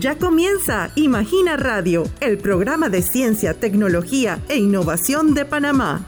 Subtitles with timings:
[0.00, 6.06] Ya comienza Imagina Radio, el programa de ciencia, tecnología e innovación de Panamá.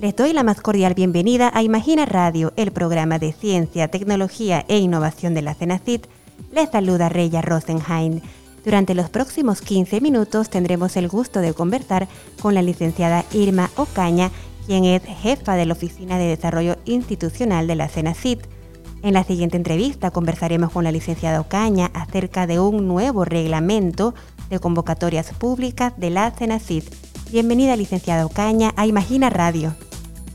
[0.00, 4.78] Les doy la más cordial bienvenida a Imagina Radio, el programa de ciencia, tecnología e
[4.78, 6.08] innovación de la CENACIT.
[6.50, 8.20] Les saluda Reya Rosenheim.
[8.64, 12.08] Durante los próximos 15 minutos tendremos el gusto de conversar
[12.42, 14.32] con la licenciada Irma Ocaña,
[14.66, 18.57] quien es jefa de la Oficina de Desarrollo Institucional de la CENACIT.
[19.02, 24.14] En la siguiente entrevista conversaremos con la licenciada Ocaña acerca de un nuevo reglamento
[24.50, 26.82] de convocatorias públicas de la CENACID.
[27.30, 29.74] Bienvenida, licenciada Ocaña, a Imagina Radio.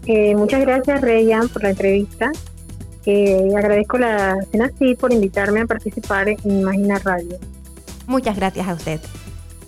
[0.05, 2.31] Eh, muchas gracias, Reyan, por la entrevista.
[3.05, 7.37] Eh, agradezco a la CENACID por invitarme a participar en Imagina Radio.
[8.07, 9.01] Muchas gracias a usted.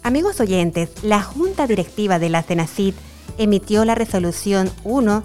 [0.03, 2.93] Amigos oyentes, la Junta Directiva de la CENACID
[3.37, 5.23] emitió la resolución 1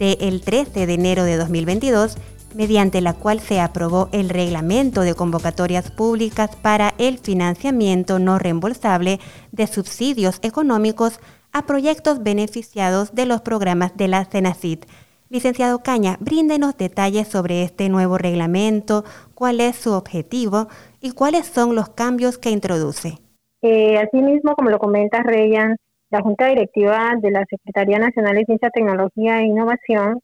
[0.00, 2.16] del 13 de enero de 2022
[2.54, 9.18] mediante la cual se aprobó el reglamento de convocatorias públicas para el financiamiento no reembolsable
[9.50, 11.20] de subsidios económicos
[11.52, 14.86] a proyectos beneficiados de los programas de la CENACIT.
[15.28, 20.68] Licenciado Caña, bríndenos detalles sobre este nuevo reglamento, cuál es su objetivo
[21.00, 23.18] y cuáles son los cambios que introduce.
[23.62, 25.76] Eh, asimismo, como lo comenta Reyan,
[26.10, 30.20] la Junta Directiva de la Secretaría Nacional de Ciencia, Tecnología e Innovación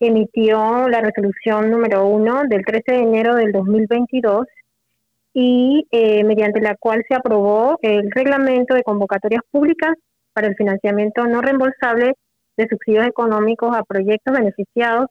[0.00, 4.46] emitió la resolución número 1 del 13 de enero del 2022
[5.32, 9.94] y eh, mediante la cual se aprobó el reglamento de convocatorias públicas
[10.32, 12.14] para el financiamiento no reembolsable
[12.56, 15.08] de subsidios económicos a proyectos beneficiados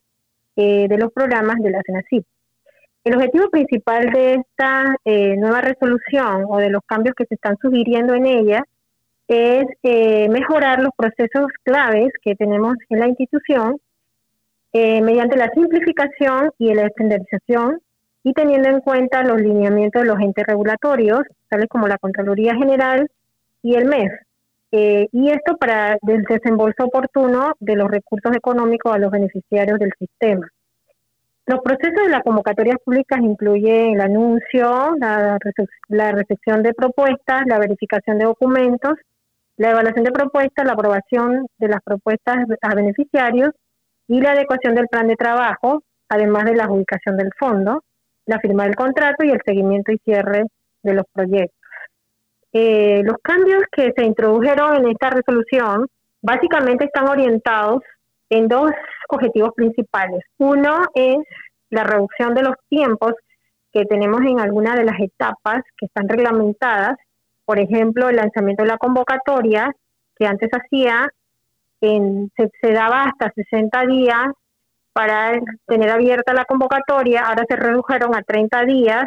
[0.56, 2.26] eh, de los programas de la CENACIP.
[3.04, 7.56] El objetivo principal de esta eh, nueva resolución o de los cambios que se están
[7.62, 8.64] sugiriendo en ella
[9.28, 9.66] es
[10.30, 13.78] mejorar los procesos claves que tenemos en la institución
[14.78, 17.80] eh, mediante la simplificación y la estandarización
[18.24, 23.10] y teniendo en cuenta los lineamientos de los entes regulatorios, tales como la Contraloría General
[23.64, 24.12] y el MEF.
[24.74, 29.94] Eh, y esto para el desembolso oportuno de los recursos económicos a los beneficiarios del
[29.98, 30.46] sistema.
[31.46, 35.40] Los procesos de las convocatorias públicas incluyen el anuncio, la,
[35.88, 38.96] la recepción de propuestas, la verificación de documentos,
[39.56, 43.52] la evaluación de propuestas, la aprobación de las propuestas a beneficiarios
[44.08, 47.84] y la adecuación del plan de trabajo, además de la adjudicación del fondo,
[48.26, 50.44] la firma del contrato y el seguimiento y cierre
[50.84, 51.60] de los proyectos.
[52.54, 55.88] Eh, los cambios que se introdujeron en esta resolución
[56.22, 57.82] básicamente están orientados
[58.30, 58.72] en dos
[59.10, 60.24] objetivos principales.
[60.38, 61.18] Uno es
[61.70, 63.14] la reducción de los tiempos
[63.72, 66.96] que tenemos en algunas de las etapas que están reglamentadas.
[67.44, 69.72] Por ejemplo, el lanzamiento de la convocatoria,
[70.16, 71.10] que antes hacía
[72.62, 74.28] se, daba hasta 60 días
[74.94, 79.06] para tener abierta la convocatoria, ahora se redujeron a 30 días.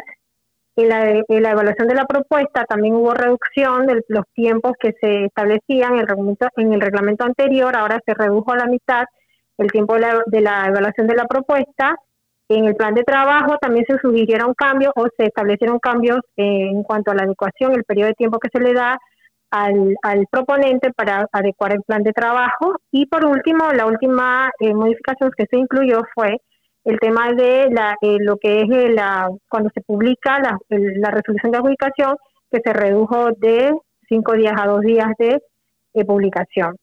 [0.75, 5.25] En la, la evaluación de la propuesta también hubo reducción de los tiempos que se
[5.25, 9.03] establecían en el reglamento, en el reglamento anterior, ahora se redujo a la mitad
[9.57, 11.95] el tiempo de la, de la evaluación de la propuesta.
[12.47, 17.11] En el plan de trabajo también se sugirieron cambios o se establecieron cambios en cuanto
[17.11, 18.97] a la adecuación, el periodo de tiempo que se le da
[19.51, 22.75] al, al, proponente para adecuar el plan de trabajo.
[22.91, 26.37] Y por último, la última eh, modificación que se incluyó fue
[26.85, 31.11] el tema de la, eh, lo que es eh, la, cuando se publica la, la,
[31.11, 32.15] resolución de adjudicación,
[32.51, 33.73] que se redujo de
[34.07, 35.39] cinco días a dos días de
[36.05, 36.75] publicación.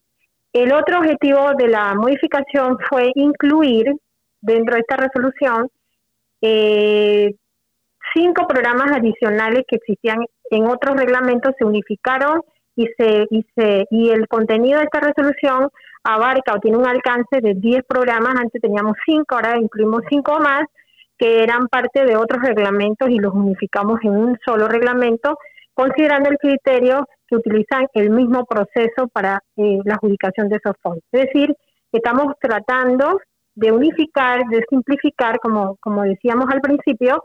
[0.53, 3.93] El otro objetivo de la modificación fue incluir
[4.41, 5.69] dentro de esta resolución
[8.15, 10.19] cinco programas adicionales que existían
[10.51, 12.43] en otros reglamentos, se unificaron
[12.77, 15.71] y se, y se y el contenido de esta resolución
[16.05, 20.63] abarca o tiene un alcance de 10 programas, antes teníamos 5, ahora incluimos 5 más
[21.19, 25.39] que eran parte de otros reglamentos y los unificamos en un solo reglamento,
[25.73, 31.03] considerando el criterio que utilizan el mismo proceso para eh, la adjudicación de esos fondos.
[31.13, 31.55] Es decir,
[31.91, 33.21] estamos tratando
[33.55, 37.25] de unificar, de simplificar, como, como decíamos al principio,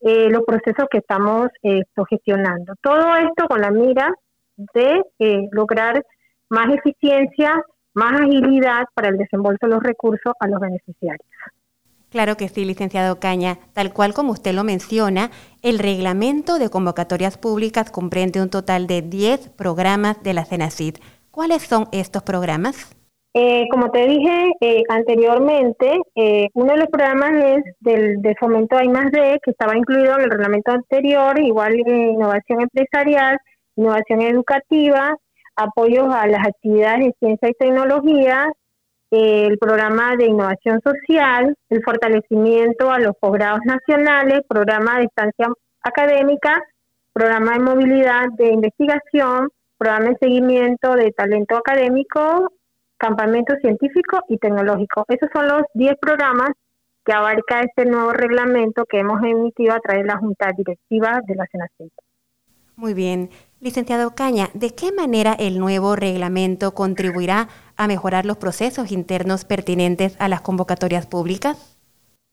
[0.00, 2.74] eh, los procesos que estamos eh, gestionando.
[2.82, 4.12] Todo esto con la mira
[4.56, 6.04] de eh, lograr
[6.48, 7.62] más eficiencia,
[7.94, 11.26] más agilidad para el desembolso de los recursos a los beneficiarios.
[12.10, 13.58] Claro que sí, licenciado Caña.
[13.72, 15.30] Tal cual como usted lo menciona,
[15.62, 20.96] el reglamento de convocatorias públicas comprende un total de 10 programas de la CENACID.
[21.30, 22.94] ¿Cuáles son estos programas?
[23.34, 25.90] Eh, como te dije eh, anteriormente,
[26.52, 30.24] uno de los programas es del de fomento I más D, que estaba incluido en
[30.24, 33.38] el reglamento anterior, igual innovación empresarial,
[33.76, 35.16] innovación educativa,
[35.56, 38.50] apoyos a las actividades de ciencia y tecnología,
[39.10, 45.48] el programa de innovación social, el fortalecimiento a los posgrados nacionales, programa de estancia
[45.82, 46.62] académica,
[47.12, 52.52] programa de movilidad de investigación, programa de seguimiento de talento académico,
[52.96, 55.04] campamento científico y tecnológico.
[55.08, 56.50] Esos son los 10 programas
[57.04, 61.34] que abarca este nuevo reglamento que hemos emitido a través de la Junta Directiva de
[61.34, 61.92] la SENACET.
[62.76, 63.28] Muy bien.
[63.62, 70.20] Licenciado Caña, ¿de qué manera el nuevo reglamento contribuirá a mejorar los procesos internos pertinentes
[70.20, 71.78] a las convocatorias públicas?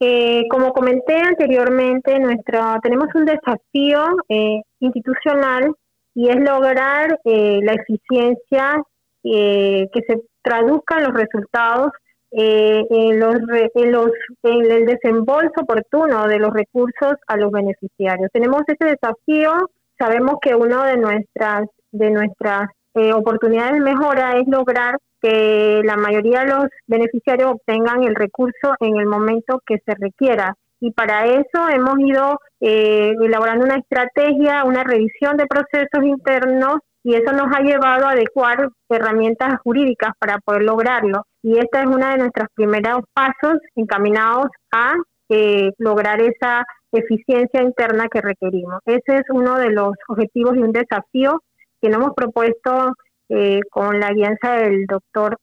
[0.00, 5.72] Eh, como comenté anteriormente, nuestro, tenemos un desafío eh, institucional
[6.16, 8.82] y es lograr eh, la eficiencia
[9.22, 11.92] que se traduzca en los resultados
[12.32, 13.36] en, los,
[13.74, 14.10] en, los,
[14.42, 18.30] en el desembolso oportuno de los recursos a los beneficiarios.
[18.32, 19.52] Tenemos ese desafío,
[20.00, 22.68] sabemos que una de nuestras, de nuestras
[23.14, 28.98] oportunidades de mejora es lograr que la mayoría de los beneficiarios obtengan el recurso en
[28.98, 30.54] el momento que se requiera.
[30.80, 37.14] Y para eso hemos ido eh, elaborando una estrategia, una revisión de procesos internos y
[37.14, 41.24] eso nos ha llevado a adecuar herramientas jurídicas para poder lograrlo.
[41.42, 44.94] Y esta es una de nuestros primeros pasos encaminados a
[45.28, 48.80] eh, lograr esa eficiencia interna que requerimos.
[48.86, 51.42] Ese es uno de los objetivos y un desafío
[51.80, 52.92] que nos hemos propuesto
[53.28, 55.38] eh, con la alianza del doctor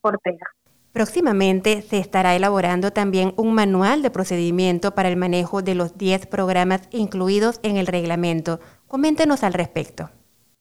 [0.00, 0.46] Ortega.
[0.92, 6.26] Próximamente se estará elaborando también un manual de procedimiento para el manejo de los 10
[6.26, 8.60] programas incluidos en el reglamento.
[8.88, 10.10] Coméntenos al respecto.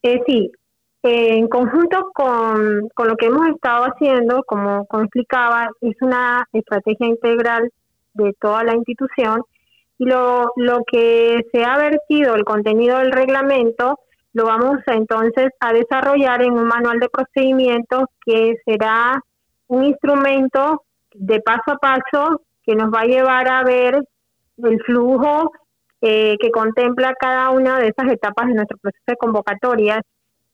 [0.03, 0.51] Eh, sí,
[1.03, 7.07] en conjunto con, con, lo que hemos estado haciendo, como, como explicaba, es una estrategia
[7.07, 7.69] integral
[8.13, 9.41] de toda la institución
[10.01, 13.99] lo, lo que se ha vertido, el contenido del reglamento,
[14.33, 19.21] lo vamos entonces a desarrollar en un manual de procedimientos que será
[19.67, 20.83] un instrumento
[21.13, 24.03] de paso a paso que nos va a llevar a ver
[24.63, 25.51] el flujo
[26.01, 30.01] eh, que contempla cada una de esas etapas de nuestro proceso de convocatoria.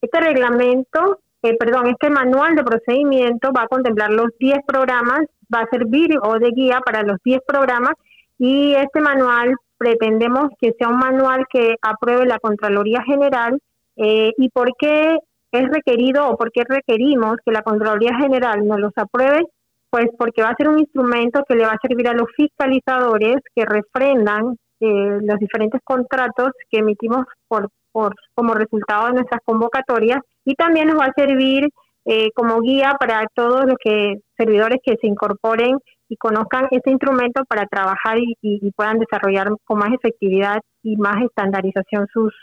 [0.01, 5.21] Este reglamento, eh, perdón, este manual de procedimiento va a contemplar los 10 programas,
[5.53, 7.93] va a servir o de guía para los 10 programas
[8.37, 13.59] y este manual pretendemos que sea un manual que apruebe la Contraloría General
[13.95, 15.17] eh, y por qué
[15.51, 19.43] es requerido o por qué requerimos que la Contraloría General nos los apruebe,
[19.89, 23.37] pues porque va a ser un instrumento que le va a servir a los fiscalizadores
[23.55, 30.19] que refrendan eh, los diferentes contratos que emitimos por, por, como resultado de nuestras convocatorias
[30.45, 31.69] y también nos va a servir
[32.05, 35.77] eh, como guía para todos los que servidores que se incorporen
[36.09, 42.07] y conozcan este instrumento para trabajar y puedan desarrollar con más efectividad y más estandarización
[42.13, 42.33] sus,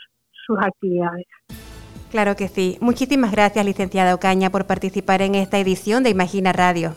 [0.45, 1.25] sus actividades.
[2.11, 2.77] Claro que sí.
[2.79, 6.93] Muchísimas gracias, licenciada Ocaña, por participar en esta edición de Imagina Radio.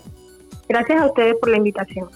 [0.68, 2.08] Gracias a ustedes por la invitación.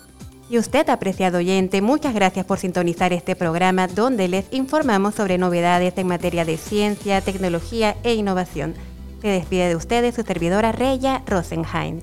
[0.51, 5.97] Y usted, apreciado oyente, muchas gracias por sintonizar este programa donde les informamos sobre novedades
[5.97, 8.75] en materia de ciencia, tecnología e innovación.
[9.23, 12.03] Se despide de ustedes su servidora Reya Rosenheim.